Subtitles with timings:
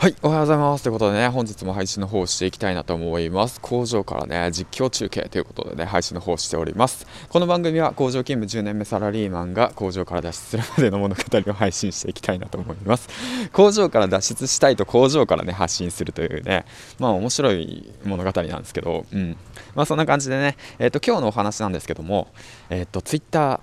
[0.00, 0.82] はい、おはようございます。
[0.82, 3.60] ということでね、本日も配信の方をしていきたいなと思います。
[3.60, 7.06] 工場からね、実況中継ということでね、配信の方をしております。
[7.28, 13.10] この番組は工場勤務10年目サラリーマンが工場から脱出するまでの物語を配信していきたいなと思います。
[13.52, 16.64] 工場から脱出したいと工場からね、発信するというね、
[16.98, 19.36] まあ面白い物語なんですけど、うん。
[19.74, 22.28] まあそんな感じでね、えっ、ー、と、今日のお話なんですけども、
[22.70, 23.60] えっ、ー、と、Twitter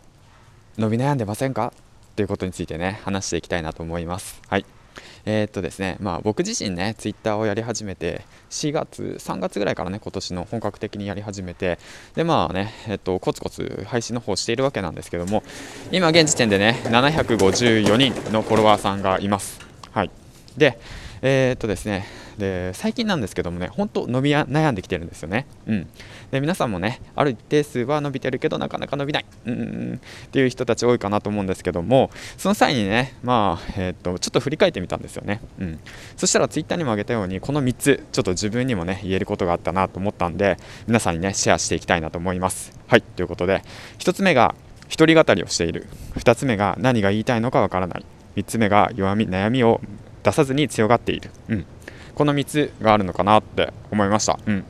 [0.77, 1.73] 伸び悩んでませんか？
[2.15, 4.39] ということについてね、話していきたいなと思います。
[4.47, 4.76] はい。
[5.25, 11.79] えー、っとですね、まあ、僕自身ね、ツイッターをやり始めて、4月、3月ぐらいからね、今年の本格的にやり始めて、
[12.15, 15.43] で、まあね、えっと、コツコツ配信の方しているわけなんですけども、
[15.91, 19.59] 今現時点でね、754人のフォロワーさんがいます。
[19.91, 20.11] はい。
[20.57, 20.79] で、
[21.21, 22.05] えー、っとですね、
[22.37, 25.45] で最近なんですけどもね、本当伸び悩んできてるんですよね。
[25.65, 25.87] うん、
[26.31, 30.01] で皆さんもね、ある一定数は伸びてるけど、なかなか伸びない、うん。
[30.27, 35.41] っていう人たち多いかなと思うんですけども、その際にね、まあえー、っとちょっと振り返ってみたんですよね。
[35.59, 35.79] うん、
[36.15, 42.77] そしたらツイッターにも挙げたように、この3つ、ちょっと自分にもね、言えることがあったなと思ったんで、皆さんにね、シェアしていきたいなと思います。
[42.87, 43.63] はい、ということで、
[43.99, 44.55] 1つ目が、
[44.89, 45.87] 一人語りをしている。
[46.15, 48.05] 2つ目が何が言いたいのかわからない。
[48.37, 49.81] 3つ目が弱み悩みを
[50.23, 51.65] 出さずに強がっている、うん、
[52.15, 54.39] この3つがあるのかなって思いました。
[54.45, 54.63] うん。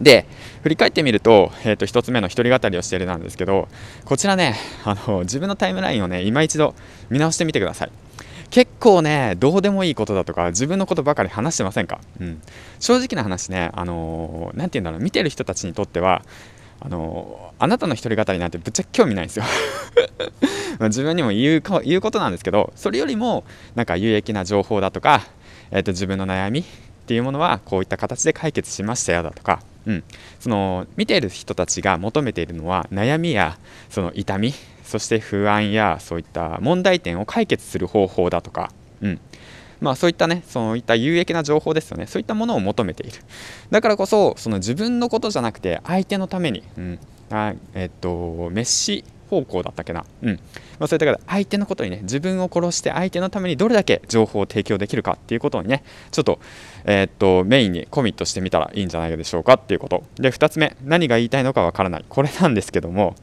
[0.00, 0.26] で
[0.62, 3.66] 振り返ってみると,、えー、と1つ目の一人語りをしているなんですけど
[4.04, 4.54] こちらね
[4.84, 6.76] あの自分のタイムラインをね今一度
[7.10, 7.90] 見直してみてください。
[8.50, 12.40] 結構ねどうでもいいことだとか自分のことばかり話してませんか、うん、
[12.80, 16.22] 正直な話ねあのー、て言うんだろう見てる人たちにとっては
[16.80, 19.44] あの、あなたの一人語りなんてぶっちゃけ興味ないんですよ。
[20.80, 23.42] 自分にも言う言うことなんですけどそれよりも
[23.74, 25.22] なんか有益な情報だとか
[25.70, 26.64] えーと、自分の悩みっ
[27.06, 30.04] ていうものはこういった形で解決しましたよだとか、うん、
[30.40, 33.58] その見ている人たちが求めているのは悩みや
[33.90, 34.52] その痛み
[34.84, 39.20] そして不安やそういった問題点を解決する方法だとか、うん。
[39.80, 42.06] まあ、そういったねそういった有益な情報ですよね。
[42.06, 43.18] そういったものを求めている。
[43.70, 46.98] だからこそその自分のことじゃなくて相手のために、うん。
[47.30, 50.40] あえっと、メッシ方向だったっけな、うん。
[50.78, 56.38] まあ、そういった方相手のことにね自分を殺して相手のためにどれだけ情報を提供できるかっていうことにねちょっと,、
[56.84, 60.04] えー、っとメインにコミットしてみたらいいんじゃないでしょうかっていうこと。
[60.16, 62.04] で2つ目何が言いたいのかわからない。
[62.08, 63.16] これなんですけども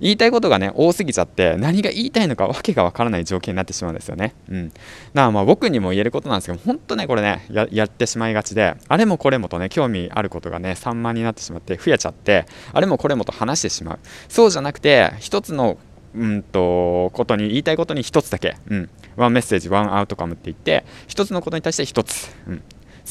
[0.00, 4.34] 言いたいことがね多すぎちゃって何が言いたいのかわけがわからない条件になってしまうんですよね。
[4.50, 4.68] うん。
[4.68, 4.80] だか
[5.14, 13.98] らまあ僕にも言えることなんですけど本当ねこれねやってしまいがちであれもこれもとね興味あることがね散漫になってしまって増えちゃってあれもこれもと話してしまう。
[14.28, 15.78] そうじゃなくて一つつの
[16.14, 22.62] うんとことに言いたいことに1つだけ、うん、ワンメッセージワンアウトカムって言って1つのことに対して1つ、うん、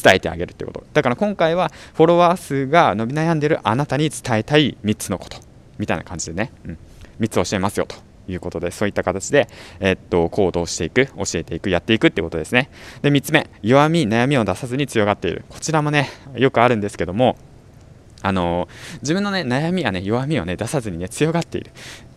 [0.01, 0.83] 伝えてあげるってこと。
[0.93, 5.37] だから今回はフォロワー数が伸び悩んでるあなたに伝えたい3つのこと。
[5.77, 6.77] みたいな感じでね、うん、
[7.19, 7.95] 3つ教えますよと
[8.27, 9.47] いうことでそういった形で、
[9.79, 12.69] え、っと行動していく教えていくやっていくってことですね。
[13.03, 15.45] で3つ目弱み悩みを出さずに強がっている。
[15.49, 17.37] こちらもねよくあるんですけども
[18.21, 18.67] あの
[19.01, 21.71] 自分のね悩みやね弱みをね出さずにね強がっている。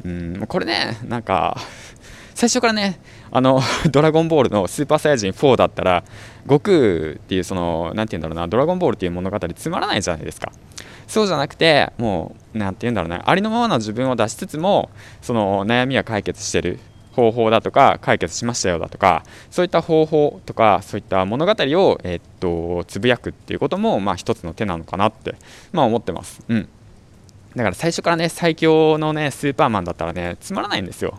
[0.05, 1.57] うんこれねなんか
[2.35, 3.01] 最初からね
[3.31, 3.61] あの
[3.93, 6.05] ドラゴンボールのスーパーサイヤ人4だったら
[6.45, 10.51] 悟空っていうその何て言うんだろうなドラゴンボールっていう物語つまらないじゃないですか。
[11.07, 14.91] そうじゃなくてもう何て言うんだろうねありのままの自分を出しつつも
[15.21, 16.79] その悩みは解決してる。
[17.13, 25.35] 方法だとか解決しましたよだとかそういった方法とかそういった物語を、えー、っとつぶやくっていうことも、まあ、一つの手なのかなって、
[25.73, 26.43] まあ、思ってます。
[26.49, 26.69] うん。
[27.57, 31.19] だから最初からね最強のねスーパーマンだったらねつまらないんですよ、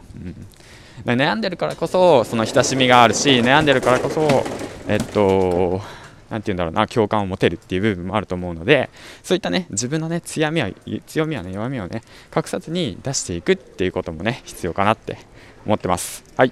[1.06, 4.46] うん、悩んでるからこそその親しみがあるし悩んでるからこそ
[4.88, 5.81] えっと
[6.31, 8.90] 何て言うんだろうな共感を持てるっていう部分もあると思うので
[9.22, 10.72] そういったね自分のね強みは
[11.06, 12.02] 強みはね弱みをね
[12.36, 15.19] 隠さずに出していくっていうこともね必要かなって
[15.66, 16.24] 思ってます。
[16.36, 16.52] はい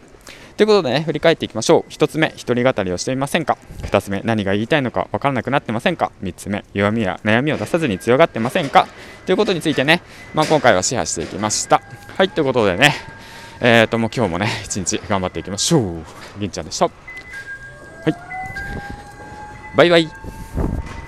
[0.57, 1.89] ということでね、振り返っていきましょう。
[1.89, 8.85] 1つ目、一人語りをしていませんか ?2 つ目、何が言いたいのか分からなくなってませんか ?3 つ目、弱みや悩みを出さずに強がってませんか？
[9.25, 10.01] ということについてね、
[10.33, 11.81] まあ、今回はシェアしていきました。
[12.17, 12.93] はい、ということでね、
[13.61, 16.03] えーと、もう今日もね、一日頑張っていきましょう。
[16.41, 17.08] 銀ちゃんでした。
[19.75, 20.09] バイバイ。